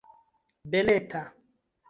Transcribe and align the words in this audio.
beleta 0.71 1.21